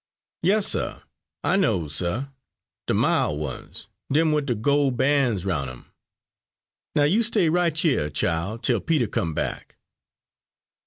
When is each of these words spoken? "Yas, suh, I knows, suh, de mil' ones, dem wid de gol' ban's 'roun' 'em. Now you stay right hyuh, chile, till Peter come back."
"Yas, 0.41 0.65
suh, 0.69 0.99
I 1.43 1.57
knows, 1.57 1.97
suh, 1.97 2.25
de 2.87 2.93
mil' 2.95 3.37
ones, 3.37 3.87
dem 4.11 4.31
wid 4.31 4.47
de 4.47 4.55
gol' 4.55 4.89
ban's 4.89 5.45
'roun' 5.45 5.69
'em. 5.69 5.91
Now 6.95 7.03
you 7.03 7.21
stay 7.21 7.49
right 7.49 7.71
hyuh, 7.71 8.09
chile, 8.09 8.57
till 8.63 8.79
Peter 8.81 9.05
come 9.05 9.35
back." 9.35 9.77